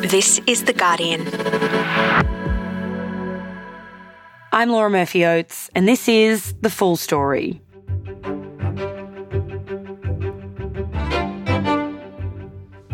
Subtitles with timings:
[0.00, 1.28] This is The Guardian.
[4.50, 7.60] I'm Laura Murphy Oates, and this is The Full Story.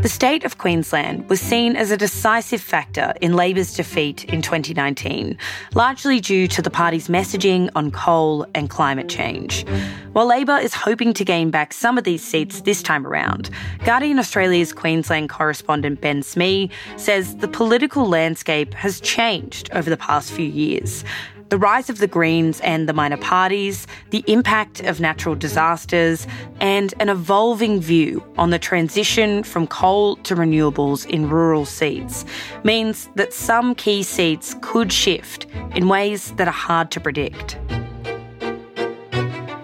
[0.06, 5.36] The state of Queensland was seen as a decisive factor in Labor's defeat in 2019,
[5.74, 9.66] largely due to the party's messaging on coal and climate change.
[10.12, 13.50] While Labor is hoping to gain back some of these seats this time around,
[13.84, 20.30] Guardian Australia's Queensland correspondent Ben Smee says the political landscape has changed over the past
[20.30, 21.04] few years
[21.48, 26.26] the rise of the Greens and the minor parties, the impact of natural disasters,
[26.60, 32.24] and an evolving view on the transition from coal to renewables in rural seats
[32.64, 37.58] means that some key seats could shift in ways that are hard to predict.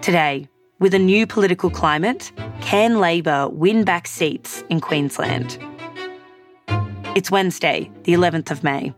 [0.01, 0.47] Today,
[0.79, 2.31] with a new political climate,
[2.61, 5.57] can Labor win back seats in Queensland?
[7.15, 8.93] It's Wednesday, the 11th of May.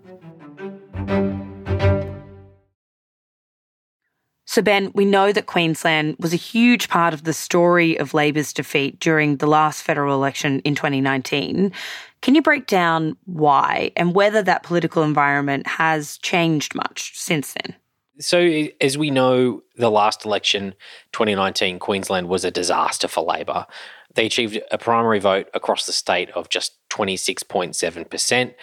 [4.56, 8.54] So, Ben, we know that Queensland was a huge part of the story of Labor's
[8.54, 11.74] defeat during the last federal election in 2019.
[12.22, 17.76] Can you break down why and whether that political environment has changed much since then?
[18.22, 20.74] So, as we know, the last election,
[21.12, 23.68] 2019, Queensland was a disaster for Labor.
[24.14, 28.54] They achieved a primary vote across the state of just 26.7%.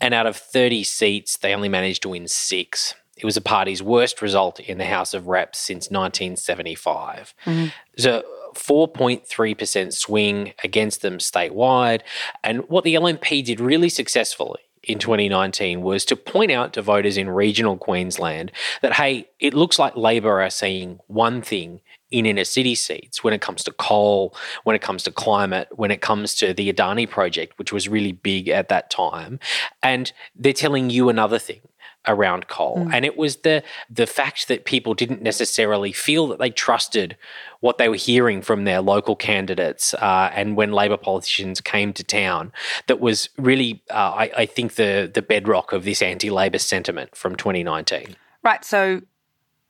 [0.00, 2.96] And out of 30 seats, they only managed to win six.
[3.16, 7.34] It was the party's worst result in the House of Reps since 1975.
[7.44, 7.66] Mm-hmm.
[7.96, 8.22] So
[8.54, 12.02] 4.3% swing against them statewide.
[12.42, 17.16] And what the LNP did really successfully in 2019 was to point out to voters
[17.16, 21.80] in regional Queensland that, hey, it looks like Labor are saying one thing
[22.10, 25.90] in inner city seats when it comes to coal, when it comes to climate, when
[25.90, 29.40] it comes to the Adani project, which was really big at that time.
[29.82, 31.60] And they're telling you another thing
[32.06, 32.78] around coal.
[32.78, 32.94] Mm.
[32.94, 37.16] And it was the the fact that people didn't necessarily feel that they trusted
[37.60, 42.04] what they were hearing from their local candidates uh, and when Labor politicians came to
[42.04, 42.52] town
[42.86, 47.36] that was really, uh, I, I think, the the bedrock of this anti-Labor sentiment from
[47.36, 48.16] 2019.
[48.42, 48.64] Right.
[48.64, 49.02] So,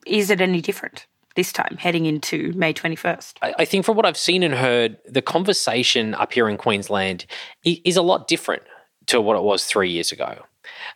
[0.06, 1.06] is it any different?
[1.36, 3.34] this time, heading into May 21st?
[3.42, 7.26] I, I, think from what I've seen and heard, the conversation up here in Queensland
[7.62, 8.62] is a lot different
[9.06, 10.42] to what it was three years ago.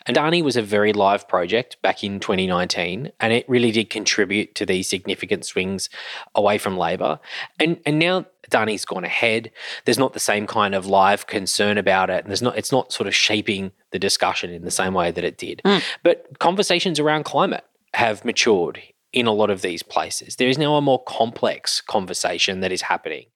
[0.08, 4.66] Adani was a very live project back in 2019, and it really did contribute to
[4.66, 5.88] these significant swings
[6.34, 7.20] away from Labor.
[7.58, 9.50] And and now Adani's gone ahead.
[9.84, 12.92] There's not the same kind of live concern about it, and there's not it's not
[12.92, 15.62] sort of shaping the discussion in the same way that it did.
[15.64, 15.82] Mm.
[16.03, 17.64] But conversations around climate
[17.94, 18.80] have matured
[19.12, 20.36] in a lot of these places.
[20.36, 23.26] There is now a more complex conversation that is happening.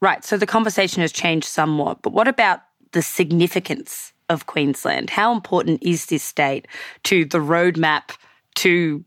[0.00, 0.24] Right.
[0.24, 2.60] So the conversation has changed somewhat, but what about
[2.92, 5.10] the significance of Queensland?
[5.10, 6.66] How important is this state
[7.04, 8.16] to the roadmap
[8.56, 9.04] to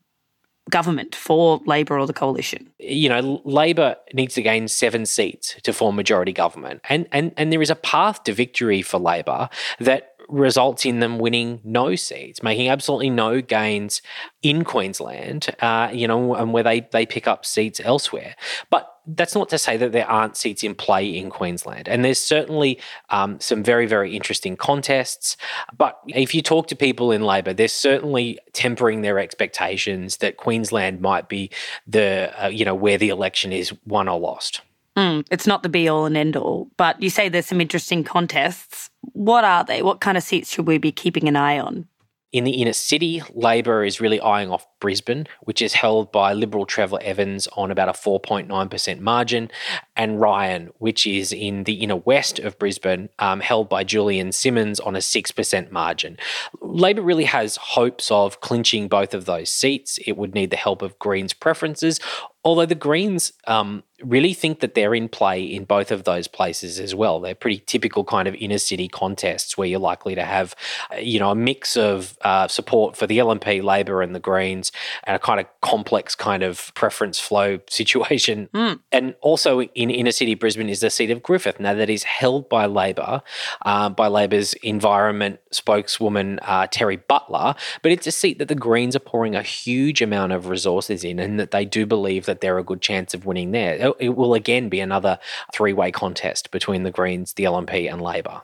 [0.70, 2.72] government for Labor or the coalition?
[2.80, 6.82] You know, Labor needs to gain seven seats to form majority government.
[6.90, 11.20] And and and there is a path to victory for Labor that results in them
[11.20, 14.02] winning no seats, making absolutely no gains
[14.42, 18.36] in Queensland, uh, you know, and where they, they pick up seats elsewhere.
[18.70, 21.88] But that's not to say that there aren't seats in play in Queensland.
[21.88, 22.80] And there's certainly
[23.10, 25.38] um, some very, very interesting contests.
[25.78, 31.02] But if you talk to people in Labor, they're certainly tempering their expectations that Queensland
[31.02, 31.50] might be
[31.88, 34.62] the, uh, you know, where the election is won or lost.
[34.98, 38.04] Mm, it's not the be all and end all, but you say there's some interesting
[38.04, 38.90] contests.
[39.14, 39.84] What are they?
[39.84, 41.88] What kind of seats should we be keeping an eye on?
[42.38, 46.68] In the inner city, Labor is really eyeing off Brisbane, which is held by Liberal
[46.68, 49.50] Trevor Evans on about a 4.9% margin,
[49.96, 54.80] and Ryan, which is in the inner west of Brisbane, um, held by Julian Simmonds
[54.80, 56.16] on a 6% margin.
[56.62, 59.98] Labor really has hopes of clinching both of those seats.
[60.06, 62.00] It would need the help of Greens' preferences,
[62.46, 66.80] although the Greens um, really think that they're in play in both of those places
[66.80, 67.20] as well.
[67.20, 70.56] They're pretty typical kind of inner city contests where you're likely to have,
[70.94, 74.72] uh, you know, a mix of uh, support for the LNP, Labor, and the Greens,
[75.04, 78.50] and a kind of complex kind of preference flow situation.
[78.54, 78.80] Mm.
[78.92, 81.60] And also in inner city Brisbane is the seat of Griffith.
[81.60, 83.22] Now that is held by Labor,
[83.66, 88.96] uh, by Labor's environment spokeswoman uh, Terri Butler, but it's a seat that the Greens
[88.96, 92.42] are pouring a huge amount of resources in, and that they do believe that that
[92.42, 93.94] they're a good chance of winning there.
[94.00, 95.20] It- It will again be another
[95.54, 98.42] three way contest between the Greens, the LNP, and Labor.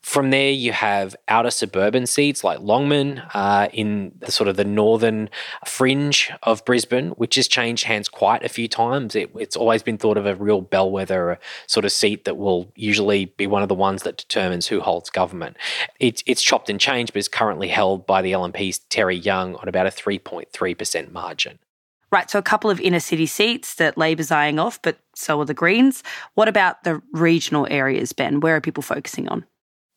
[0.00, 4.64] From there, you have outer suburban seats like Longman uh, in the sort of the
[4.64, 5.30] northern
[5.66, 9.14] fringe of Brisbane, which has changed hands quite a few times.
[9.14, 13.26] It, it's always been thought of a real bellwether sort of seat that will usually
[13.26, 15.56] be one of the ones that determines who holds government.
[16.00, 19.68] It's it's chopped and changed, but is currently held by the LNP's Terry Young on
[19.68, 21.58] about a 3.3% margin.
[22.14, 25.44] Right, so a couple of inner city seats that Labor's eyeing off, but so are
[25.44, 26.04] the Greens.
[26.34, 28.38] What about the regional areas, Ben?
[28.38, 29.44] Where are people focusing on?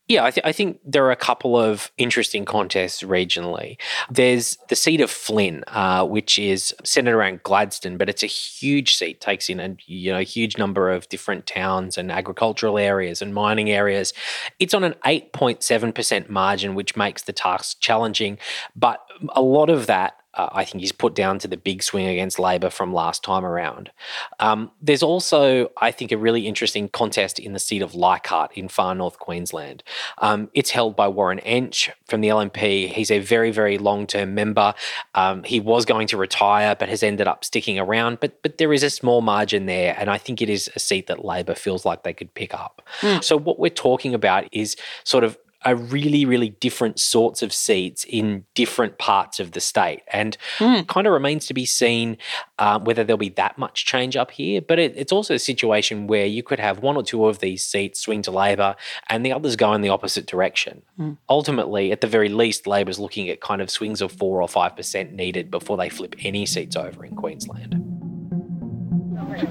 [0.08, 3.76] Yeah, I, th- I think there are a couple of interesting contests regionally.
[4.10, 8.96] There's the seat of Flynn, uh, which is centered around Gladstone, but it's a huge
[8.96, 13.32] seat, takes in a you know huge number of different towns and agricultural areas and
[13.32, 14.12] mining areas.
[14.58, 18.38] It's on an 8.7% margin, which makes the task challenging,
[18.74, 19.06] but
[19.36, 22.38] a lot of that uh, I think he's put down to the big swing against
[22.38, 23.90] Labor from last time around.
[24.38, 28.68] Um, there's also, I think, a really interesting contest in the seat of Leichhardt in
[28.68, 29.82] far north Queensland.
[30.18, 32.88] Um, it's held by Warren Entsch from the LNP.
[32.88, 34.74] He's a very, very long term member.
[35.14, 38.20] Um, he was going to retire, but has ended up sticking around.
[38.20, 41.08] But but there is a small margin there, and I think it is a seat
[41.08, 42.82] that Labor feels like they could pick up.
[43.20, 48.04] So what we're talking about is sort of are really, really different sorts of seats
[48.04, 50.02] in different parts of the state.
[50.12, 50.36] And
[50.84, 52.16] kind of remains to be seen
[52.58, 54.60] uh, whether there'll be that much change up here.
[54.60, 57.64] But it, it's also a situation where you could have one or two of these
[57.64, 58.76] seats swing to Labor
[59.08, 60.82] and the others go in the opposite direction.
[61.28, 65.12] Ultimately, at the very least, Labor's looking at kind of swings of 4 or 5%
[65.12, 67.97] needed before they flip any seats over in Queensland.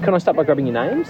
[0.02, 1.08] Can I start by grabbing your names?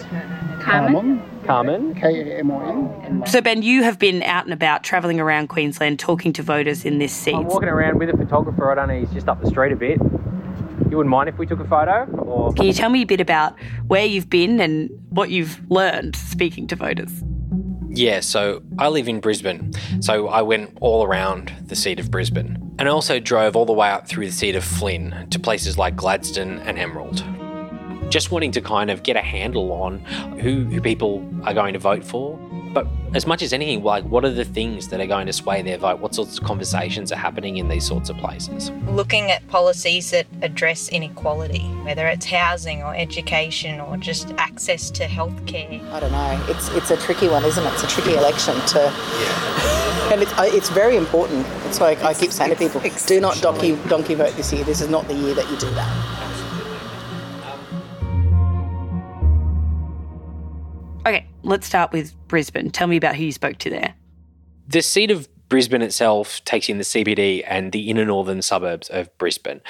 [0.61, 1.94] Carmen, Carmen.
[1.94, 3.25] K-A-M-O-N.
[3.26, 6.99] So, Ben, you have been out and about travelling around Queensland talking to voters in
[6.99, 7.35] this seat.
[7.35, 8.70] I'm walking around with a photographer.
[8.70, 9.99] I don't know, he's just up the street a bit.
[10.91, 12.05] You wouldn't mind if we took a photo?
[12.19, 16.17] Or Can you tell me a bit about where you've been and what you've learned
[16.17, 17.23] speaking to voters?
[17.91, 19.73] Yeah, so I live in Brisbane.
[20.00, 22.56] So I went all around the seat of Brisbane.
[22.79, 25.76] And I also drove all the way up through the seat of Flynn to places
[25.76, 27.25] like Gladstone and Emerald.
[28.10, 29.99] Just wanting to kind of get a handle on
[30.40, 32.38] who, who people are going to vote for.
[32.72, 35.62] But as much as anything, like what are the things that are going to sway
[35.62, 36.00] their vote?
[36.00, 38.70] What sorts of conversations are happening in these sorts of places?
[38.99, 45.05] looking at policies that address inequality, whether it's housing or education or just access to
[45.05, 45.81] healthcare.
[45.93, 46.44] I don't know.
[46.49, 47.72] It's it's a tricky one, isn't it?
[47.75, 50.10] It's a tricky election to, yeah.
[50.12, 51.46] and it's it's very important.
[51.66, 54.64] It's like I keep saying to people, do not donkey donkey vote this year.
[54.64, 56.27] This is not the year that you do that.
[61.08, 62.69] Okay, let's start with Brisbane.
[62.69, 63.94] Tell me about who you spoke to there.
[64.66, 69.16] The seat of Brisbane itself takes in the CBD and the inner northern suburbs of
[69.16, 69.62] Brisbane.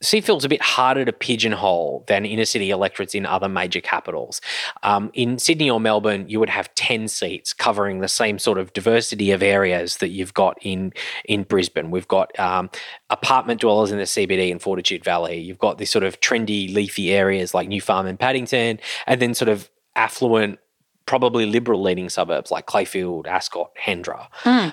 [0.00, 4.40] Seafield's a bit harder to pigeonhole than inner city electorates in other major capitals.
[4.82, 8.72] Um, in Sydney or Melbourne, you would have 10 seats covering the same sort of
[8.72, 10.94] diversity of areas that you've got in,
[11.26, 11.90] in Brisbane.
[11.90, 12.70] We've got um,
[13.10, 15.38] apartment dwellers in the CBD and Fortitude Valley.
[15.38, 19.34] You've got these sort of trendy, leafy areas like New Farm and Paddington, and then
[19.34, 20.58] sort of affluent,
[21.06, 24.28] probably liberal leaning suburbs like Clayfield, Ascot, Hendra.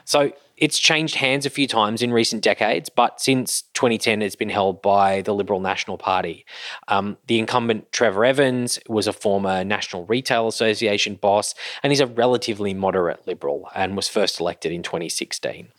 [0.05, 4.49] So it's changed hands a few times in recent decades, but since 2010, it's been
[4.49, 6.45] held by the Liberal National Party.
[6.89, 12.07] Um, the incumbent Trevor Evans was a former National Retail Association boss, and he's a
[12.07, 15.69] relatively moderate Liberal and was first elected in 2016.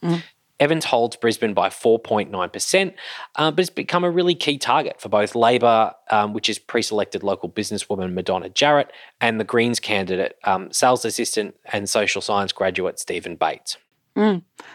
[0.60, 2.94] Evans holds Brisbane by 4.9%,
[3.36, 6.82] uh, but it's become a really key target for both Labor, um, which is pre
[6.82, 12.52] selected local businesswoman Madonna Jarrett, and the Greens candidate, um, sales assistant and social science
[12.52, 13.78] graduate Stephen Bates.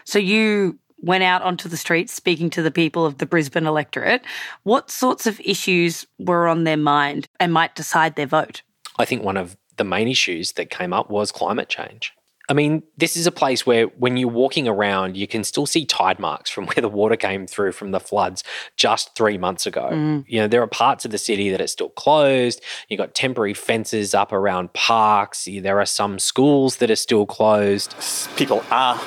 [0.04, 4.22] So you went out onto the streets speaking to the people of the Brisbane electorate.
[4.64, 8.62] What sorts of issues were on their mind and might decide their vote?
[8.98, 12.12] I think one of the main issues that came up was climate change.
[12.48, 15.84] I mean, this is a place where when you're walking around, you can still see
[15.84, 18.44] tide marks from where the water came through from the floods
[18.76, 19.90] just three months ago.
[19.92, 20.24] Mm.
[20.28, 22.60] You know, there are parts of the city that are still closed.
[22.88, 25.48] You've got temporary fences up around parks.
[25.50, 27.94] There are some schools that are still closed.
[28.36, 28.98] People are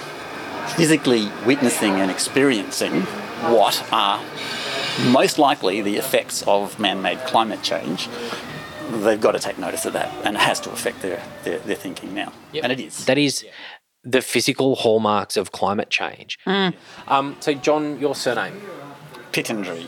[0.75, 3.01] physically witnessing and experiencing
[3.41, 4.23] what are
[5.11, 8.09] most likely the effects of man-made climate change.
[8.89, 11.75] They've got to take notice of that, and it has to affect their, their, their
[11.75, 12.33] thinking now.
[12.61, 13.05] And it is.
[13.05, 13.45] That is
[14.03, 16.39] the physical hallmarks of climate change.
[16.45, 18.61] Um, so, John, your surname?
[19.31, 19.87] Pittendry.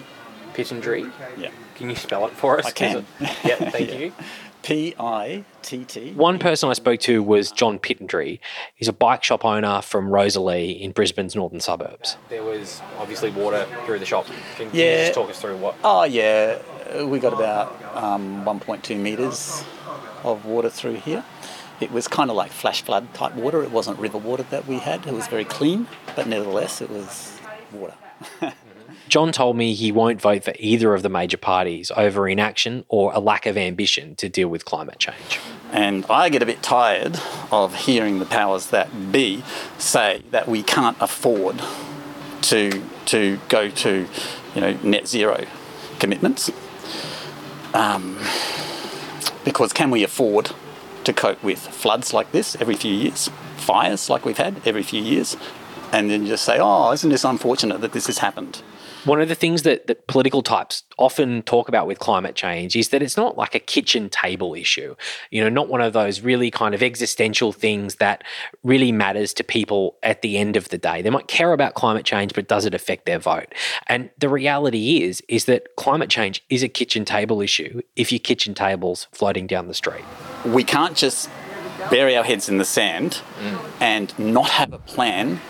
[0.53, 1.11] Pittendry.
[1.37, 1.51] Yeah.
[1.75, 2.65] Can you spell it for us?
[2.65, 3.05] I can.
[3.19, 4.13] Yeah, thank you.
[4.63, 6.13] P I T T.
[6.13, 8.39] One person I spoke to was John Pittendry.
[8.75, 12.17] He's a bike shop owner from Rosalie in Brisbane's northern suburbs.
[12.29, 14.27] There was obviously water through the shop.
[14.57, 15.75] Can, can you just talk us through what?
[15.83, 16.59] Oh yeah,
[17.05, 19.63] we got about um, 1.2 metres
[20.23, 21.23] of water through here.
[21.79, 23.63] It was kind of like flash flood type water.
[23.63, 25.07] It wasn't river water that we had.
[25.07, 27.39] It was very clean, but nevertheless, it was
[27.71, 27.95] water.
[29.07, 33.11] John told me he won't vote for either of the major parties over inaction or
[33.13, 35.39] a lack of ambition to deal with climate change.
[35.71, 37.19] And I get a bit tired
[37.51, 39.43] of hearing the powers that be
[39.77, 41.61] say that we can't afford
[42.43, 44.07] to to go to,
[44.55, 45.45] you know, net zero
[45.99, 46.49] commitments.
[47.73, 48.17] Um,
[49.43, 50.51] because can we afford
[51.03, 55.01] to cope with floods like this every few years, fires like we've had every few
[55.01, 55.35] years,
[55.91, 58.61] and then just say, oh, isn't this unfortunate that this has happened?
[59.03, 62.89] One of the things that, that political types often talk about with climate change is
[62.89, 64.95] that it's not like a kitchen table issue,
[65.31, 68.23] you know, not one of those really kind of existential things that
[68.63, 71.01] really matters to people at the end of the day.
[71.01, 73.53] They might care about climate change, but does it affect their vote?
[73.87, 78.19] And the reality is, is that climate change is a kitchen table issue if your
[78.19, 80.05] kitchen table's floating down the street.
[80.45, 81.29] We can't just
[81.89, 83.71] bury our heads in the sand mm.
[83.79, 85.41] and not have a plan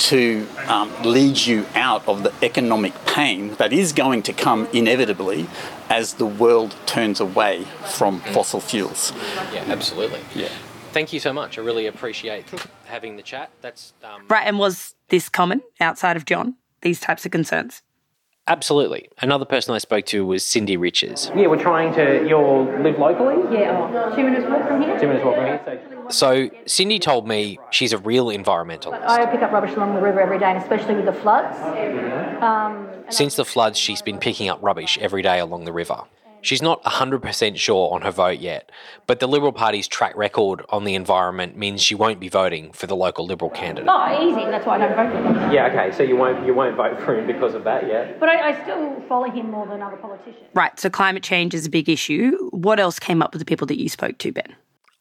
[0.00, 5.46] to um, lead you out of the economic pain that is going to come inevitably
[5.88, 7.64] as the world turns away
[7.96, 9.12] from fossil fuels.
[9.52, 10.20] Yeah, absolutely.
[10.34, 10.48] Yeah.
[10.92, 11.58] Thank you so much.
[11.58, 12.46] I really appreciate
[12.86, 13.50] having the chat.
[13.60, 17.82] That's um, Right, and was this common outside of John, these types of concerns?
[18.48, 19.08] absolutely.
[19.18, 21.30] Another person I spoke to was Cindy Riches.
[21.36, 22.26] Yeah, we're trying to.
[22.28, 23.36] You all live locally?
[23.56, 24.98] Yeah, oh, two minutes walk from here.
[24.98, 25.60] Two minutes walk from here.
[25.64, 29.02] So So Cindy told me she's a real environmentalist.
[29.02, 31.56] I pick up rubbish along the river every day, and especially with the floods.
[32.42, 36.04] Um, Since the floods, she's been picking up rubbish every day along the river.
[36.42, 38.72] She's not 100% sure on her vote yet,
[39.06, 42.86] but the Liberal Party's track record on the environment means she won't be voting for
[42.86, 43.90] the local Liberal candidate.
[43.92, 44.46] oh, easy.
[44.50, 45.52] That's why I don't vote for him.
[45.52, 45.92] yeah, okay.
[45.94, 48.12] So you won't you won't vote for him because of that, yeah?
[48.18, 50.46] But I, I still follow him more than other politicians.
[50.54, 52.48] Right, so climate change is a big issue.
[52.52, 54.56] What else came up with the people that you spoke to, Ben?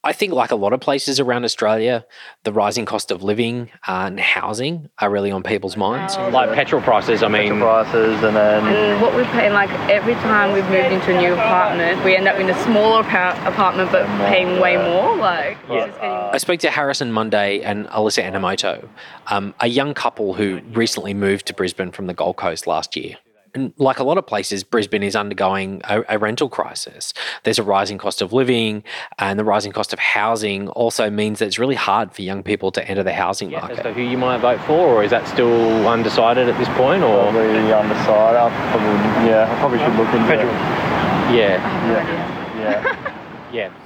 [0.10, 2.04] I think, like a lot of places around Australia,
[2.44, 6.18] the rising cost of living uh, and housing are really on people's minds.
[6.18, 7.22] Uh, like petrol prices.
[7.22, 11.16] I mean, prices and then And what we're paying, like every time we've moved into
[11.16, 15.16] a new apartment, we end up in a smaller apa- apartment but paying way more.
[15.16, 18.90] Like, it's just getting I spoke to Harrison Monday and Alyssa Enomoto,
[19.28, 23.18] um, a young couple who recently moved to Brisbane from the Gold Coast last year.
[23.56, 27.14] And like a lot of places, Brisbane is undergoing a, a rental crisis.
[27.44, 28.84] There's a rising cost of living,
[29.18, 32.72] and the rising cost of housing also means that it's really hard for young people
[32.74, 33.84] to enter the housing as market.
[33.84, 37.02] to who you might vote for, or is that still undecided at this point?
[37.04, 38.38] Or probably undecided.
[38.40, 40.50] I probably yeah, I probably should look into Petrol.
[40.50, 41.36] it.
[41.36, 41.58] yeah,
[41.90, 42.60] Yeah.
[42.60, 43.09] yeah.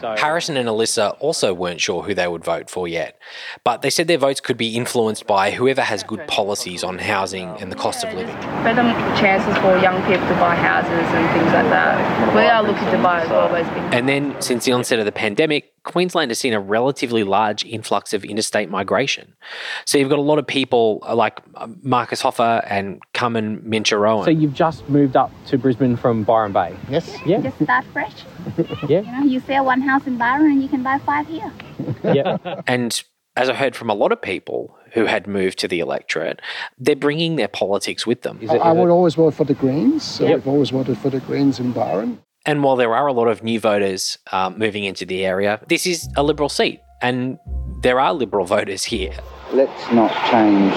[0.02, 3.20] So Harrison and Alyssa also weren't sure who they would vote for yet,
[3.64, 7.50] but they said their votes could be influenced by whoever has good policies on housing
[7.62, 8.36] and the cost of living.
[8.64, 8.84] better
[9.20, 12.36] chances for young people to buy houses and things like that.
[12.36, 15.12] We are looking to buy as well, been And then, since the onset of the
[15.12, 19.34] pandemic, Queensland has seen a relatively large influx of interstate migration.
[19.86, 24.24] So you've got a lot of people uh, like uh, Marcus Hoffer and Carmen Mincharowan.
[24.24, 26.76] So you've just moved up to Brisbane from Byron Bay.
[26.90, 27.18] Yes.
[27.26, 27.42] Yeah.
[27.42, 28.14] Just start fresh.
[28.90, 29.02] Yeah.
[29.02, 31.52] You know, you sell one house in Byron and you can buy five here.
[32.04, 32.38] Yeah.
[32.68, 33.02] and
[33.36, 36.42] as I heard from a lot of people who had moved to the electorate,
[36.78, 38.38] they're bringing their politics with them.
[38.42, 40.04] Is it, I would it- always vote for the Greens.
[40.04, 40.36] So Yep.
[40.40, 42.22] I've always voted for the Greens in Byron.
[42.46, 45.86] And while there are a lot of new voters um, moving into the area, this
[45.86, 47.40] is a Liberal seat, and
[47.82, 49.14] there are Liberal voters here.
[49.54, 50.74] let's not change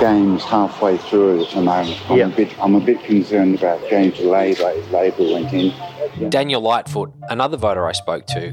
[0.00, 1.98] games halfway through at the moment.
[2.10, 2.26] I'm, Yeah.
[2.28, 6.30] a bit, I'm a bit concerned about going to Labor Labor went in.
[6.30, 8.52] Daniel Lightfoot, another voter I spoke to,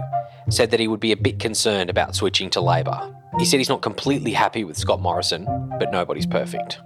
[0.49, 3.13] said that he would be a bit concerned about switching to Labor.
[3.37, 5.45] He said he's not completely happy with Scott Morrison,
[5.79, 6.79] but nobody's perfect.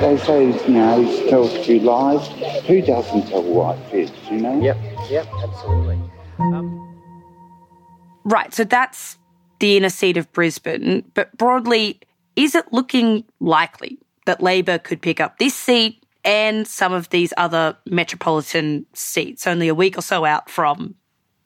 [0.00, 2.26] They say, you know, he tells a few lies.
[2.66, 4.60] Who doesn't tell white fibs, you know?
[4.60, 4.76] Yep.
[5.08, 5.26] Yep.
[5.42, 6.00] Absolutely.
[6.38, 7.00] Um,
[8.24, 9.18] right, so that's
[9.60, 11.04] the inner seat of Brisbane.
[11.14, 12.00] But broadly,
[12.36, 17.32] is it looking likely that Labor could pick up this seat and some of these
[17.36, 20.94] other metropolitan seats only a week or so out from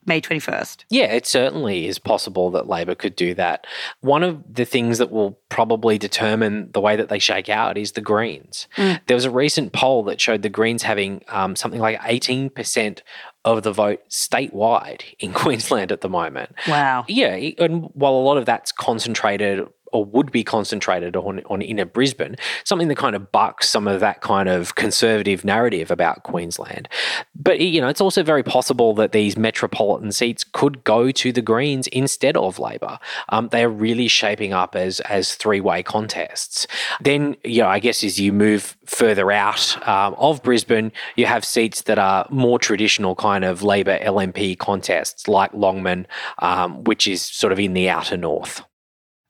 [0.09, 0.85] May 21st?
[0.89, 3.67] Yeah, it certainly is possible that Labor could do that.
[4.01, 7.93] One of the things that will probably determine the way that they shake out is
[7.93, 8.67] the Greens.
[8.77, 13.01] There was a recent poll that showed the Greens having um, something like 18%
[13.45, 16.55] of the vote statewide in Queensland at the moment.
[16.67, 17.05] Wow.
[17.09, 21.85] Yeah, and while a lot of that's concentrated or would be concentrated on, on inner
[21.85, 26.89] Brisbane, something that kind of bucks some of that kind of conservative narrative about Queensland.
[27.35, 31.43] But, you know, it's also very possible that these metropolitan seats could go to the
[31.43, 32.99] Greens instead of Labor.
[33.31, 36.67] Um, they are really shaping up as, as three way contests.
[37.01, 41.45] Then, you know, I guess as you move further out um, of Brisbane, you have
[41.45, 46.07] seats that are more traditional kind of Labor LNP contests like Longman,
[46.39, 48.63] um, which is sort of in the outer north.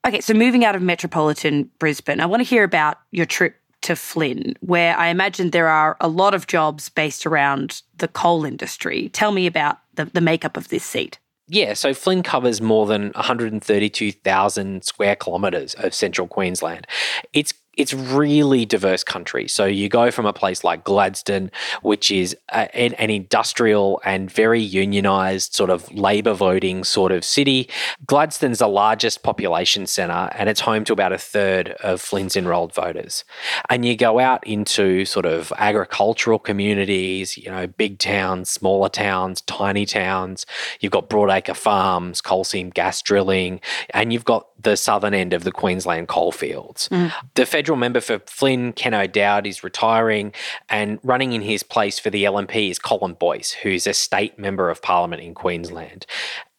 [0.07, 3.95] Okay, so moving out of metropolitan Brisbane, I want to hear about your trip to
[3.95, 9.09] Flynn, where I imagine there are a lot of jobs based around the coal industry.
[9.09, 11.19] Tell me about the, the makeup of this seat.
[11.47, 16.85] Yeah, so Flynn covers more than 132,000 square kilometres of central Queensland.
[17.33, 19.47] It's it's really diverse country.
[19.47, 21.49] So you go from a place like Gladstone,
[21.81, 27.23] which is a, an, an, industrial and very unionized sort of labor voting sort of
[27.23, 27.69] city.
[28.05, 32.73] Gladstone's the largest population center and it's home to about a third of Flynn's enrolled
[32.73, 33.23] voters.
[33.69, 39.41] And you go out into sort of agricultural communities, you know, big towns, smaller towns,
[39.41, 40.45] tiny towns.
[40.81, 45.43] You've got broadacre farms, coal seam gas drilling, and you've got the southern end of
[45.43, 46.89] the Queensland coalfields.
[46.89, 47.11] Mm.
[47.35, 50.33] The federal member for Flynn, Ken O'Dowd, is retiring,
[50.69, 54.69] and running in his place for the LNP is Colin Boyce, who's a state member
[54.69, 56.05] of parliament in Queensland.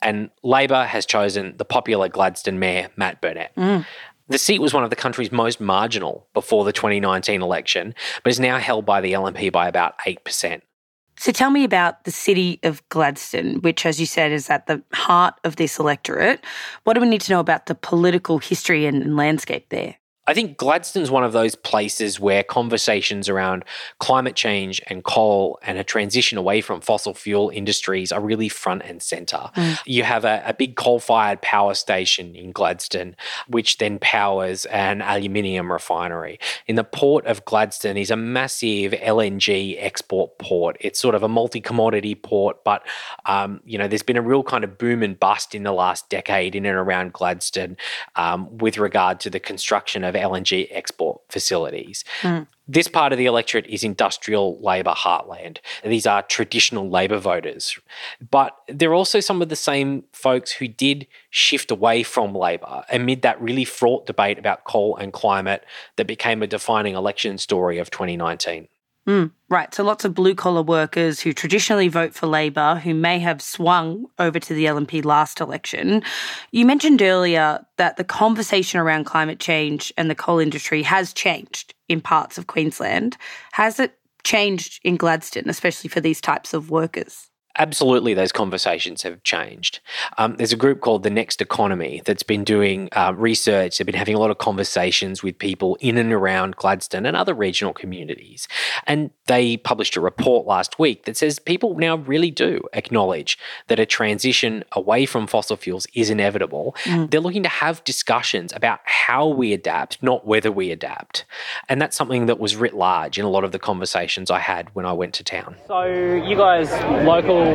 [0.02, 3.54] And Labor has chosen the popular Gladstone mayor, Matt Burnett.
[3.54, 3.84] Mm.
[4.28, 8.38] The seat was one of the country's most marginal before the 2019 election, but is
[8.38, 10.62] now held by the LNP by about 8%.
[11.20, 14.82] So tell me about the city of Gladstone, which, as you said, is at the
[14.94, 16.42] heart of this electorate.
[16.84, 19.96] What do we need to know about the political history and landscape there?
[20.30, 23.64] I think Gladstone's one of those places where conversations around
[23.98, 28.82] climate change and coal and a transition away from fossil fuel industries are really front
[28.84, 29.50] and center.
[29.56, 29.80] Mm.
[29.86, 33.16] You have a, a big coal fired power station in Gladstone,
[33.48, 36.38] which then powers an aluminium refinery.
[36.68, 40.76] In the port of Gladstone is a massive LNG export port.
[40.78, 42.86] It's sort of a multi commodity port, but
[43.26, 46.08] um, you know there's been a real kind of boom and bust in the last
[46.08, 47.76] decade in and around Gladstone
[48.14, 52.04] um, with regard to the construction of LNG export facilities.
[52.22, 52.46] Mm.
[52.68, 55.58] This part of the electorate is industrial labour heartland.
[55.84, 57.76] These are traditional labour voters.
[58.30, 63.22] But they're also some of the same folks who did shift away from Labor amid
[63.22, 65.64] that really fraught debate about coal and climate
[65.96, 68.68] that became a defining election story of 2019.
[69.10, 69.74] Mm, right.
[69.74, 74.06] So lots of blue collar workers who traditionally vote for Labor who may have swung
[74.20, 76.04] over to the LNP last election.
[76.52, 81.74] You mentioned earlier that the conversation around climate change and the coal industry has changed
[81.88, 83.16] in parts of Queensland.
[83.50, 87.29] Has it changed in Gladstone, especially for these types of workers?
[87.60, 89.80] Absolutely those conversations have changed.
[90.16, 93.76] Um, there's a group called the Next Economy that's been doing uh, research.
[93.76, 97.34] They've been having a lot of conversations with people in and around Gladstone and other
[97.34, 98.48] regional communities.
[98.86, 103.78] And they published a report last week that says people now really do acknowledge that
[103.78, 106.74] a transition away from fossil fuels is inevitable.
[106.84, 107.10] Mm.
[107.10, 111.26] They're looking to have discussions about how we adapt, not whether we adapt.
[111.68, 114.74] And that's something that was writ large in a lot of the conversations I had
[114.74, 115.56] when I went to town.
[115.68, 116.70] So, you guys,
[117.04, 117.49] local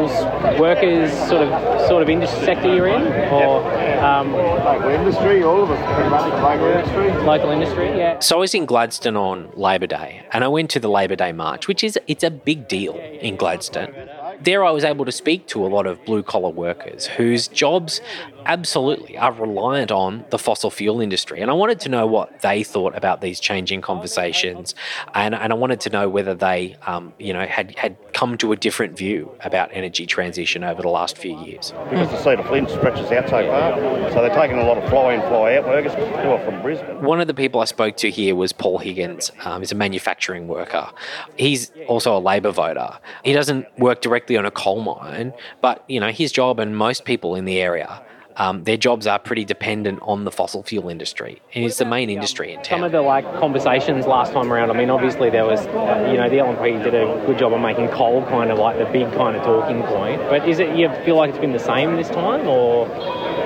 [0.60, 3.63] workers sort of sort of industry sector you're in, or
[4.03, 7.23] um, local industry, all of us pretty much local industry.
[7.23, 8.19] Local industry, yeah.
[8.19, 11.31] So I was in Gladstone on Labor Day, and I went to the Labor Day
[11.31, 13.93] march, which is it's a big deal in Gladstone.
[14.41, 18.01] There, I was able to speak to a lot of blue collar workers whose jobs
[18.45, 21.41] absolutely are reliant on the fossil fuel industry.
[21.41, 24.75] And I wanted to know what they thought about these changing conversations.
[25.13, 28.51] And, and I wanted to know whether they, um, you know, had, had come to
[28.51, 31.73] a different view about energy transition over the last few years.
[31.89, 34.12] Because the seat of Flynn stretches out so far.
[34.12, 37.01] So they're taking a lot of fly in, fly out workers who are from Brisbane.
[37.03, 39.31] One of the people I spoke to here was Paul Higgins.
[39.43, 40.89] Um, he's a manufacturing worker.
[41.38, 42.99] He's also a Labor voter.
[43.23, 47.05] He doesn't work directly on a coal mine, but, you know, his job and most
[47.05, 48.01] people in the area
[48.38, 52.10] um, their jobs are pretty dependent on the fossil fuel industry, and it's the main
[52.10, 52.80] industry in town.
[52.80, 54.71] Some of the like conversations last time around.
[54.71, 57.62] I mean, obviously there was, uh, you know, the LNP did a good job of
[57.62, 60.21] making coal kind of like the big kind of talking point.
[60.30, 62.88] But is it you feel like it's been the same this time, or?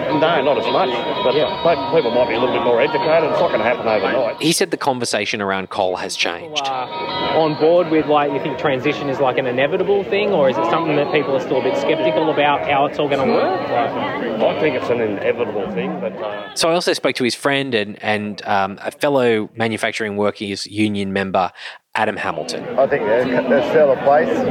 [0.09, 0.89] No, not as much.
[1.23, 1.93] But yeah.
[1.93, 3.29] people might be a little bit more educated.
[3.29, 4.41] It's not going to happen overnight.
[4.41, 6.65] He said the conversation around coal has changed.
[6.65, 10.65] On board with like, you think transition is like an inevitable thing, or is it
[10.69, 13.69] something that people are still a bit sceptical about how it's all going to work?
[13.69, 15.99] Like, I think it's an inevitable thing.
[15.99, 16.55] But uh...
[16.55, 21.13] so I also spoke to his friend and and um, a fellow manufacturing workers union
[21.13, 21.51] member.
[21.95, 22.63] Adam Hamilton.
[22.77, 24.45] I think there's still a place for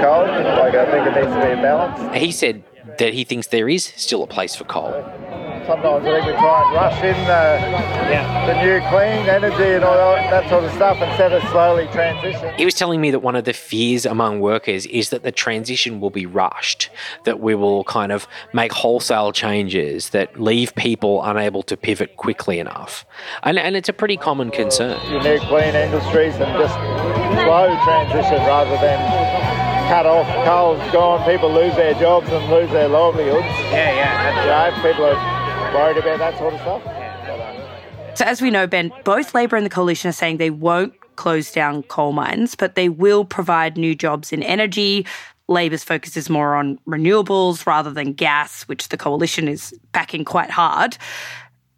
[0.00, 0.26] coal.
[0.28, 2.16] Like I think it needs to be a balance.
[2.16, 2.62] He said
[2.98, 4.92] that he thinks there is still a place for coal.
[5.66, 9.84] Sometimes I think we try and rush in uh, the, the new clean energy and
[9.84, 12.54] all that, that sort of stuff instead of slowly transition.
[12.56, 16.00] He was telling me that one of the fears among workers is that the transition
[16.00, 16.90] will be rushed,
[17.24, 22.58] that we will kind of make wholesale changes that leave people unable to pivot quickly
[22.58, 23.04] enough.
[23.42, 25.00] And, and it's a pretty common concern.
[25.10, 26.74] Your new clean industries and just
[27.42, 29.44] slow transition rather than
[29.88, 33.44] cut off, coal's gone, people lose their jobs and lose their livelihoods.
[33.70, 34.40] Yeah, yeah.
[34.40, 35.33] You know, people are
[35.72, 36.82] worried about that sort of stuff.
[38.16, 41.52] So, as we know, Ben, both Labor and the Coalition are saying they won't close
[41.52, 45.06] down coal mines, but they will provide new jobs in energy.
[45.48, 50.50] Labor's focus is more on renewables rather than gas, which the Coalition is backing quite
[50.50, 50.96] hard.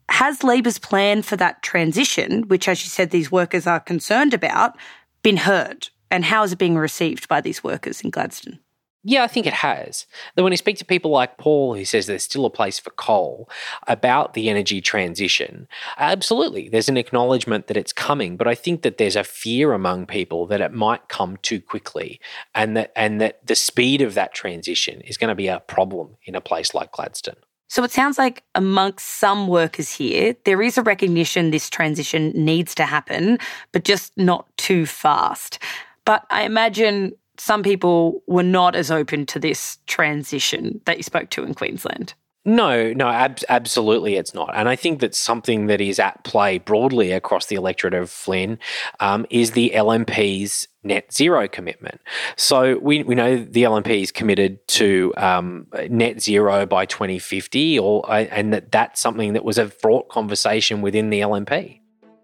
[0.08, 4.76] Has Labor's plan for that transition, which, as you said, these workers are concerned about,
[5.22, 5.88] been heard?
[6.10, 8.60] And how is it being received by these workers in Gladstone?
[9.08, 10.04] Yeah, I think it has.
[10.34, 12.90] Then when you speak to people like Paul, who says there's still a place for
[12.90, 13.48] coal,
[13.86, 18.98] about the energy transition, absolutely, there's an acknowledgement that it's coming, but I think that
[18.98, 22.20] there's a fear among people that it might come too quickly,
[22.52, 26.16] and that and that the speed of that transition is going to be a problem
[26.24, 27.36] in a place like Gladstone.
[27.68, 32.74] So it sounds like amongst some workers here, there is a recognition this transition needs
[32.74, 33.38] to happen,
[33.70, 35.60] but just not too fast.
[36.04, 41.30] But I imagine some people were not as open to this transition that you spoke
[41.30, 42.14] to in Queensland.
[42.46, 44.52] No, no, ab- absolutely it's not.
[44.54, 48.60] And I think that something that is at play broadly across the electorate of Flynn
[49.00, 52.00] um, is the LNP's net zero commitment.
[52.36, 58.08] So we, we know the LNP is committed to um, net zero by 2050, or
[58.08, 61.80] uh, and that that's something that was a fraught conversation within the LNP.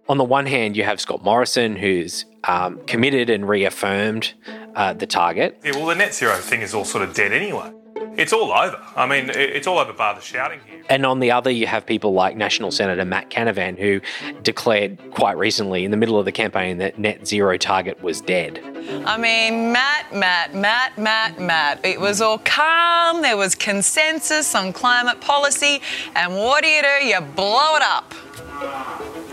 [0.09, 4.33] On the one hand, you have Scott Morrison, who's um, committed and reaffirmed
[4.75, 5.61] uh, the target.
[5.65, 7.73] Yeah, well, the net zero thing is all sort of dead anyway.
[8.15, 8.79] It's all over.
[8.95, 10.83] I mean, it's all over bar the shouting here.
[10.91, 14.01] And on the other, you have people like National Senator Matt Canavan, who
[14.43, 18.61] declared quite recently in the middle of the campaign that net zero target was dead.
[19.07, 21.85] I mean, Matt, Matt, Matt, Matt, Matt.
[21.87, 23.23] It was all calm.
[23.23, 25.81] There was consensus on climate policy.
[26.15, 27.07] And what do you do?
[27.07, 28.15] You blow it up.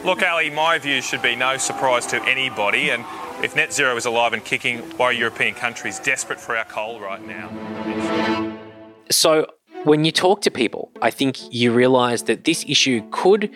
[0.05, 2.89] Look, Ali, my view should be no surprise to anybody.
[2.91, 3.03] And
[3.43, 7.01] if net zero is alive and kicking, why are European countries desperate for our coal
[7.01, 8.57] right now?
[9.12, 9.47] So,
[9.83, 13.49] when you talk to people, I think you realise that this issue could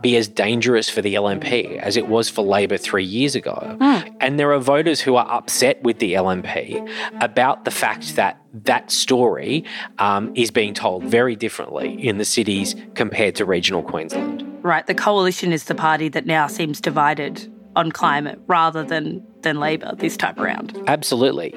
[0.00, 3.76] be as dangerous for the LNP as it was for Labor three years ago.
[3.80, 4.16] Mm.
[4.20, 8.90] And there are voters who are upset with the LNP about the fact that that
[8.90, 9.64] story
[9.98, 14.49] um, is being told very differently in the cities compared to regional Queensland.
[14.62, 14.86] Right.
[14.86, 19.94] The coalition is the party that now seems divided on climate rather than, than Labor
[19.96, 20.82] this time around.
[20.86, 21.54] Absolutely.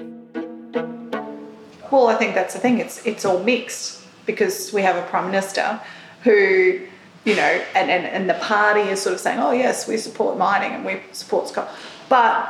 [1.91, 2.79] Well, I think that's the thing.
[2.79, 5.79] It's it's all mixed because we have a prime minister
[6.23, 6.79] who,
[7.25, 10.37] you know, and, and, and the party is sort of saying, oh yes, we support
[10.37, 11.67] mining and we support coal,
[12.09, 12.49] but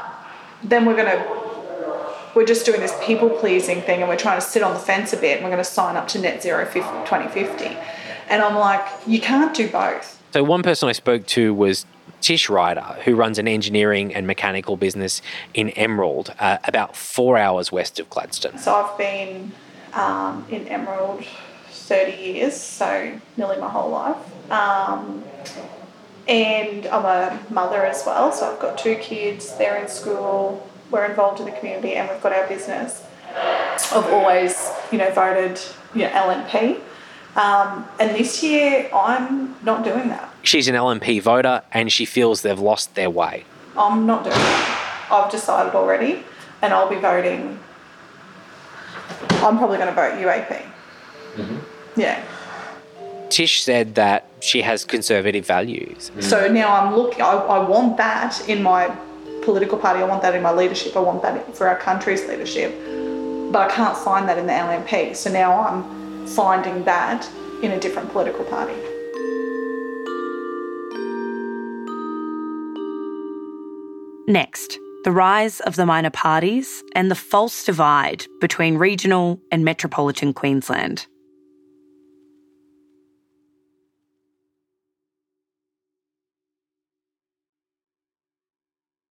[0.63, 1.53] then we're going to
[2.35, 5.13] we're just doing this people pleasing thing and we're trying to sit on the fence
[5.13, 7.65] a bit and we're going to sign up to net zero 2050.
[8.29, 10.22] And I'm like, you can't do both.
[10.33, 11.85] So one person I spoke to was
[12.19, 15.21] Tish Ryder, who runs an engineering and mechanical business
[15.53, 18.57] in Emerald, uh, about four hours west of Gladstone.
[18.57, 19.51] So I've been
[19.93, 21.23] um, in Emerald
[21.69, 24.51] 30 years, so nearly my whole life.
[24.51, 25.23] Um,
[26.27, 31.05] and I'm a mother as well, so I've got two kids, they're in school, we're
[31.05, 33.05] involved in the community, and we've got our business.
[33.35, 35.61] I've always, you know, voted
[35.93, 36.81] you know, LNP.
[37.35, 40.31] Um, and this year, I'm not doing that.
[40.43, 43.45] She's an LNP voter and she feels they've lost their way.
[43.75, 45.07] I'm not doing that.
[45.11, 46.23] I've decided already,
[46.61, 47.59] and I'll be voting.
[49.29, 50.61] I'm probably going to vote UAP.
[51.35, 51.99] Mm-hmm.
[51.99, 52.23] Yeah.
[53.29, 56.11] Tish said that she has conservative values.
[56.19, 58.95] So now I'm looking, I, I want that in my
[59.43, 62.71] political party, I want that in my leadership, I want that for our country's leadership,
[63.51, 65.15] but I can't find that in the LNP.
[65.15, 67.29] So now I'm finding that
[67.61, 68.75] in a different political party.
[74.27, 80.33] Next, the rise of the minor parties and the false divide between regional and metropolitan
[80.33, 81.07] Queensland.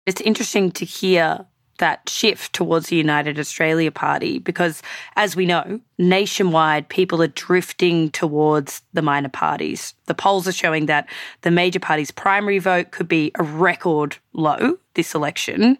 [0.06, 1.46] It's interesting to hear
[1.80, 4.82] that shift towards the United Australia Party because,
[5.16, 9.94] as we know, nationwide people are drifting towards the minor parties.
[10.06, 11.08] The polls are showing that
[11.42, 15.76] the major parties' primary vote could be a record low this election.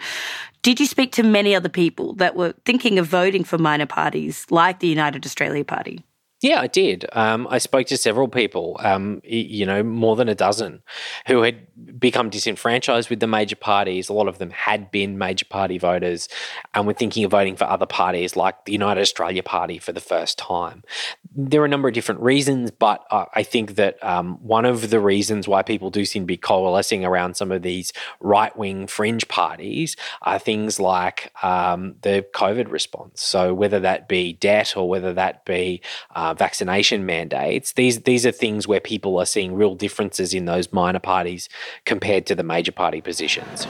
[0.63, 4.47] Did you speak to many other people that were thinking of voting for minor parties
[4.51, 6.05] like the United Australia Party?
[6.41, 7.05] Yeah, I did.
[7.13, 10.83] Um, I spoke to several people, um, you know, more than a dozen,
[11.27, 11.67] who had
[11.99, 14.09] become disenfranchised with the major parties.
[14.09, 16.31] A lot of them had been major party voters
[16.73, 20.01] and were thinking of voting for other parties like the United Australia Party for the
[20.01, 20.83] first time.
[21.35, 25.01] There are a number of different reasons, but I think that um, one of the
[25.01, 29.29] reasons why people do seem to be coalescing around some of these right wing fringe
[29.29, 33.23] parties are things like um, the COVID response.
[33.23, 35.83] So, whether that be debt or whether that be
[36.31, 40.73] uh, vaccination mandates, these, these are things where people are seeing real differences in those
[40.73, 41.49] minor parties
[41.85, 43.67] compared to the major party positions.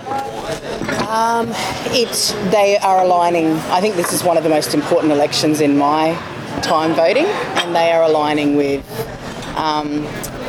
[1.09, 1.49] Um,
[1.93, 3.53] it's they are aligning.
[3.71, 6.15] I think this is one of the most important elections in my
[6.63, 8.85] time voting, and they are aligning with
[9.57, 10.05] um,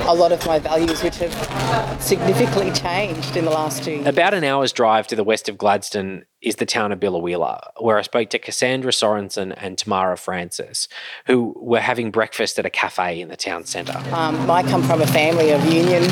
[0.07, 4.07] a lot of my values, which have significantly changed in the last two years.
[4.07, 7.97] About an hour's drive to the west of Gladstone is the town of Biloela, where
[7.97, 10.87] I spoke to Cassandra Sorensen and Tamara Francis,
[11.27, 13.97] who were having breakfast at a cafe in the town centre.
[14.13, 16.03] Um, I come from a family of union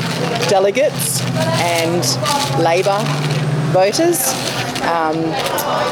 [0.48, 1.20] delegates
[1.60, 2.04] and
[2.62, 2.98] Labor
[3.72, 4.28] voters,
[4.82, 5.16] um,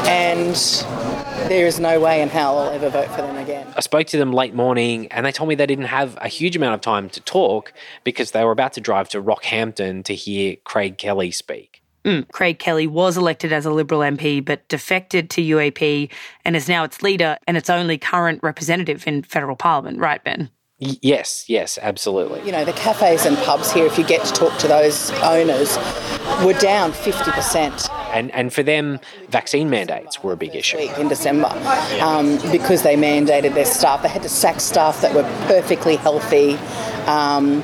[0.07, 0.55] and
[1.49, 3.67] there is no way in hell I'll ever vote for them again.
[3.75, 6.55] I spoke to them late morning and they told me they didn't have a huge
[6.55, 7.73] amount of time to talk
[8.03, 11.78] because they were about to drive to Rockhampton to hear Craig Kelly speak.
[12.05, 12.29] Mm.
[12.31, 16.09] Craig Kelly was elected as a Liberal MP but defected to UAP
[16.45, 20.49] and is now its leader and its only current representative in federal parliament, right, Ben?
[20.79, 22.41] Y- yes, yes, absolutely.
[22.45, 25.77] You know, the cafes and pubs here, if you get to talk to those owners,
[26.45, 27.98] were down 50%.
[28.13, 30.77] And, and for them, vaccine mandates were a big issue.
[30.77, 31.47] in December
[32.01, 34.01] um, because they mandated their staff.
[34.01, 36.55] They had to sack staff that were perfectly healthy,
[37.05, 37.63] um,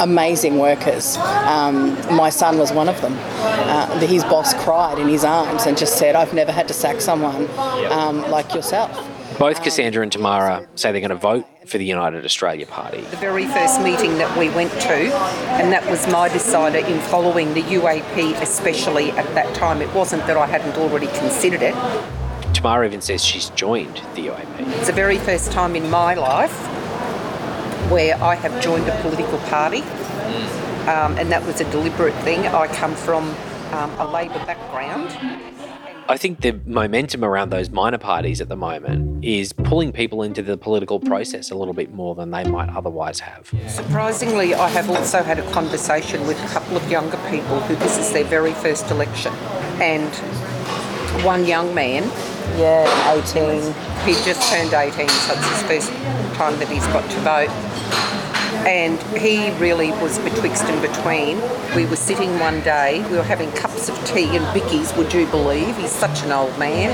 [0.00, 1.16] amazing workers.
[1.16, 3.16] Um, my son was one of them.
[3.18, 7.00] Uh, his boss cried in his arms and just said, I've never had to sack
[7.00, 7.48] someone
[7.90, 9.08] um, like yourself.
[9.38, 13.00] Both Cassandra and Tamara say they're going to vote for the United Australia Party.
[13.00, 17.54] The very first meeting that we went to, and that was my decider in following
[17.54, 19.80] the UAP, especially at that time.
[19.80, 21.74] It wasn't that I hadn't already considered it.
[22.54, 24.76] Tamara even says she's joined the UAP.
[24.78, 26.56] It's the very first time in my life
[27.90, 29.82] where I have joined a political party,
[30.88, 32.46] um, and that was a deliberate thing.
[32.46, 33.34] I come from
[33.72, 35.10] um, a Labor background.
[36.08, 40.42] I think the momentum around those minor parties at the moment is pulling people into
[40.42, 43.50] the political process a little bit more than they might otherwise have.
[43.68, 47.98] Surprisingly, I have also had a conversation with a couple of younger people who this
[47.98, 49.32] is their very first election.
[49.80, 50.12] And
[51.24, 52.02] one young man,
[52.58, 53.62] yeah, 18,
[54.04, 55.90] he just turned 18, so it's his first
[56.34, 57.50] time that he's got to vote.
[58.66, 61.40] And he really was betwixt and between.
[61.74, 65.26] We were sitting one day, we were having cups of tea and bickies, would you
[65.26, 65.76] believe?
[65.76, 66.90] He's such an old man.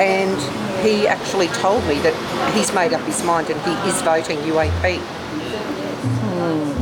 [0.00, 0.38] And
[0.86, 2.14] he actually told me that
[2.54, 5.00] he's made up his mind and he is voting UAP.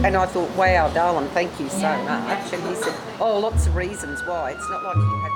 [0.04, 2.52] And I thought, wow, darling, thank you so much.
[2.52, 4.52] And he said, oh, lots of reasons why.
[4.52, 5.36] It's not like he hadn't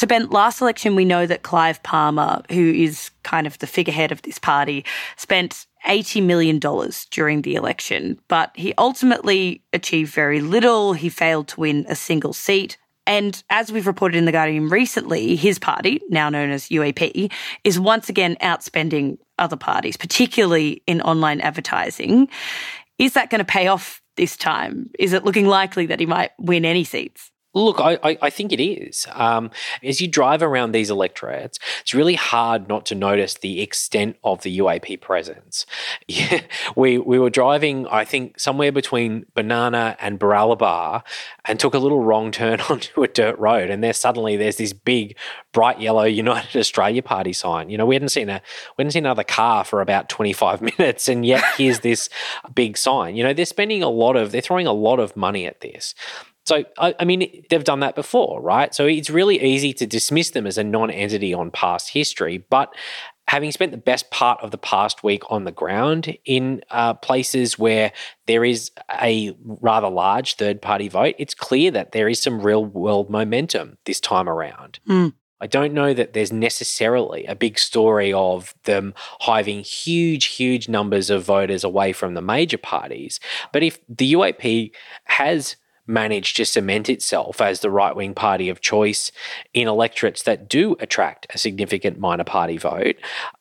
[0.00, 4.10] So, Ben, last election, we know that Clive Palmer, who is kind of the figurehead
[4.10, 4.82] of this party,
[5.18, 6.58] spent $80 million
[7.10, 10.94] during the election, but he ultimately achieved very little.
[10.94, 12.78] He failed to win a single seat.
[13.06, 17.30] And as we've reported in The Guardian recently, his party, now known as UAP,
[17.64, 22.30] is once again outspending other parties, particularly in online advertising.
[22.96, 24.88] Is that going to pay off this time?
[24.98, 27.30] Is it looking likely that he might win any seats?
[27.52, 29.06] Look, I, I, I think it is.
[29.12, 29.50] Um,
[29.82, 34.42] as you drive around these electorates, it's really hard not to notice the extent of
[34.42, 35.66] the UAP presence.
[36.76, 41.02] We we were driving, I think, somewhere between Banana and Baralaba,
[41.44, 44.72] and took a little wrong turn onto a dirt road, and there suddenly there's this
[44.72, 45.16] big,
[45.52, 47.70] bright yellow United Australia Party sign.
[47.70, 48.40] You know, we hadn't seen a
[48.76, 52.08] we hadn't seen another car for about twenty five minutes, and yet here's this
[52.54, 53.16] big sign.
[53.16, 55.94] You know, they're spending a lot of, they're throwing a lot of money at this.
[56.50, 58.74] So, I, I, mean, they've done that before, right?
[58.74, 62.38] So it's really easy to dismiss them as a non entity on past history.
[62.50, 62.74] But
[63.28, 67.56] having spent the best part of the past week on the ground in uh, places
[67.56, 67.92] where
[68.26, 72.64] there is a rather large third party vote, it's clear that there is some real
[72.64, 74.80] world momentum this time around.
[74.88, 75.12] Mm.
[75.40, 81.10] I don't know that there's necessarily a big story of them hiving huge, huge numbers
[81.10, 83.20] of voters away from the major parties.
[83.52, 84.72] But if the UAP
[85.04, 85.54] has
[85.90, 89.12] managed to cement itself as the right wing party of choice
[89.52, 92.96] in electorates that do attract a significant minor party vote,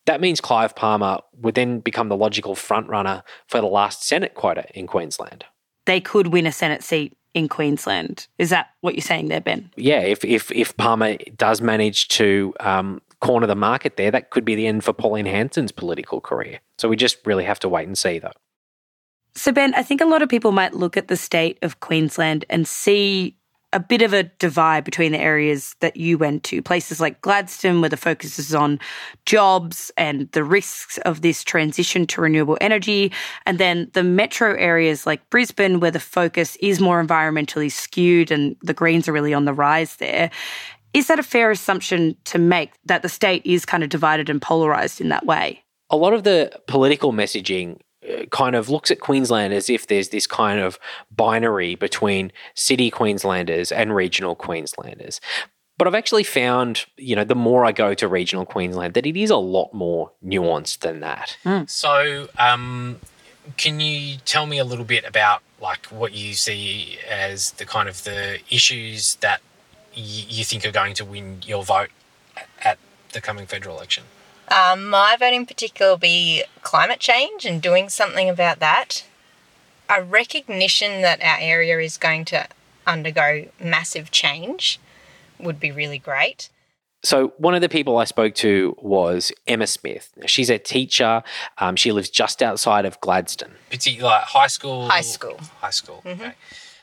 [0.06, 4.66] that means Clive Palmer would then become the logical frontrunner for the last Senate quota
[4.74, 5.46] in Queensland.
[5.86, 8.28] They could win a Senate seat in Queensland.
[8.38, 9.72] Is that what you're saying there, Ben?
[9.76, 14.46] Yeah, if if if Palmer does manage to um, corner the market there, that could
[14.46, 16.60] be the end for Pauline Hanson's political career.
[16.78, 18.32] So we just really have to wait and see, though.
[19.36, 22.46] So, Ben, I think a lot of people might look at the state of Queensland
[22.50, 23.36] and see
[23.72, 27.82] a bit of a divide between the areas that you went to, places like Gladstone,
[27.82, 28.80] where the focus is on
[29.26, 33.12] jobs and the risks of this transition to renewable energy,
[33.46, 38.56] and then the metro areas like Brisbane, where the focus is more environmentally skewed and
[38.62, 40.32] the Greens are really on the rise there.
[40.94, 44.42] Is that a fair assumption to make that the state is kind of divided and
[44.42, 45.64] polarized in that way?
[45.92, 47.80] A lot of the political messaging
[48.32, 50.80] kind of looks at Queensland as if there's this kind of
[51.16, 55.20] binary between city Queenslanders and regional Queenslanders.
[55.78, 59.18] But I've actually found, you know, the more I go to regional Queensland, that it
[59.18, 61.38] is a lot more nuanced than that.
[61.68, 63.00] So, um,
[63.58, 67.90] can you tell me a little bit about like what you see as the kind
[67.90, 69.42] of the issues that
[69.96, 71.90] y- you think are going to win your vote
[72.64, 72.78] at
[73.14, 74.04] the coming federal election?
[74.52, 79.06] Um, my vote in particular will be climate change and doing something about that.
[79.90, 82.48] A recognition that our area is going to
[82.86, 84.80] undergo massive change
[85.40, 86.50] would be really great.
[87.02, 90.12] So, one of the people I spoke to was Emma Smith.
[90.26, 91.24] She's a teacher.
[91.58, 93.54] Um, she lives just outside of Gladstone.
[93.70, 94.90] Particular like high school.
[94.90, 95.40] High school.
[95.62, 96.02] High school.
[96.06, 96.34] Okay.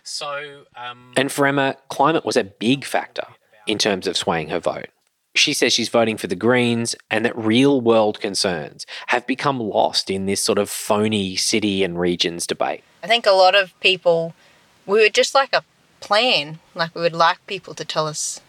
[0.04, 3.26] So, um, And for Emma, climate was a big factor
[3.66, 4.88] in terms of swaying her vote.
[5.36, 10.10] She says she's voting for the Greens and that real world concerns have become lost
[10.10, 12.82] in this sort of phony city and regions debate.
[13.02, 14.34] I think a lot of people,
[14.86, 15.64] we would just like a
[16.00, 16.58] plan.
[16.74, 18.40] Like we would like people to tell us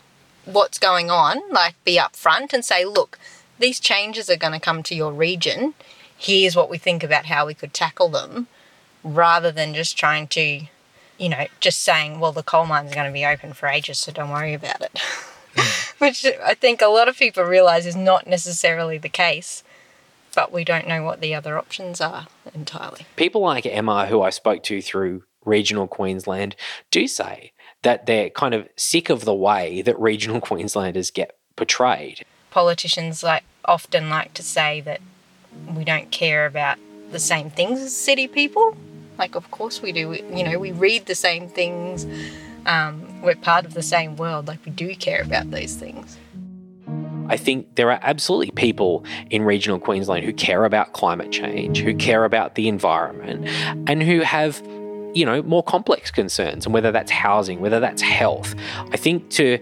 [0.45, 3.19] what's going on, like be upfront and say, look,
[3.59, 5.73] these changes are going to come to your region.
[6.17, 8.47] Here's what we think about how we could tackle them,
[9.03, 10.61] rather than just trying to,
[11.17, 13.99] you know, just saying, well, the coal mines are going to be open for ages,
[13.99, 14.99] so don't worry about it.
[15.99, 19.63] Which I think a lot of people realize is not necessarily the case,
[20.35, 23.07] but we don't know what the other options are entirely.
[23.15, 26.55] People like Emma, who I spoke to through regional Queensland,
[26.91, 27.51] do say
[27.83, 32.25] that they're kind of sick of the way that regional Queenslanders get portrayed.
[32.51, 35.01] Politicians like often like to say that
[35.75, 36.77] we don't care about
[37.11, 38.77] the same things as city people.
[39.17, 40.09] Like, of course we do.
[40.09, 42.05] We, you know, we read the same things.
[42.67, 44.47] Um, we're part of the same world.
[44.47, 46.17] Like, we do care about these things.
[47.29, 51.93] I think there are absolutely people in regional Queensland who care about climate change, who
[51.95, 53.47] care about the environment,
[53.89, 54.61] and who have,
[55.13, 58.55] you know, more complex concerns, and whether that's housing, whether that's health.
[58.91, 59.59] I think to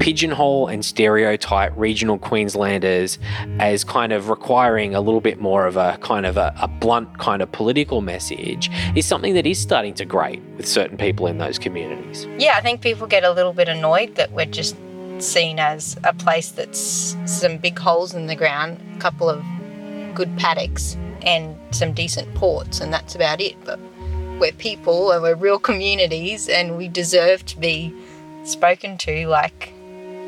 [0.00, 3.18] pigeonhole and stereotype regional Queenslanders
[3.58, 7.18] as kind of requiring a little bit more of a kind of a, a blunt
[7.18, 11.36] kind of political message is something that is starting to grate with certain people in
[11.36, 12.26] those communities.
[12.38, 14.74] Yeah, I think people get a little bit annoyed that we're just
[15.18, 19.44] seen as a place that's some big holes in the ground, a couple of
[20.14, 23.54] good paddocks, and some decent ports, and that's about it.
[23.64, 23.78] But
[24.40, 27.94] we're people and we're real communities, and we deserve to be
[28.44, 29.72] spoken to like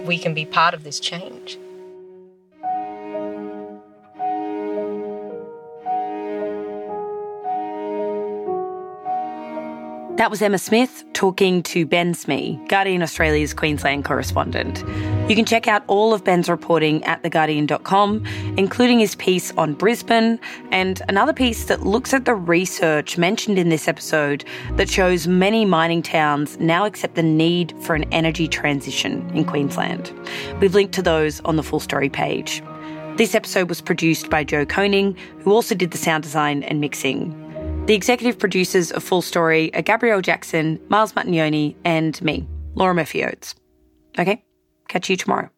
[0.04, 1.58] we can be part of this change.
[10.18, 14.84] That was Emma Smith talking to Ben Smee, Guardian Australia's Queensland correspondent.
[15.28, 18.26] You can check out all of Ben's reporting at theguardian.com,
[18.58, 20.38] including his piece on Brisbane
[20.72, 25.64] and another piece that looks at the research mentioned in this episode that shows many
[25.64, 30.12] mining towns now accept the need for an energy transition in Queensland.
[30.60, 32.62] We've linked to those on the full story page.
[33.16, 37.30] This episode was produced by Joe Koning, who also did the sound design and mixing.
[37.86, 43.24] The executive producers of Full Story are Gabrielle Jackson, Miles Martignoni, and me, Laura Murphy
[43.24, 43.54] Oates.
[44.18, 44.44] Okay,
[44.92, 45.48] catch you tomorrow.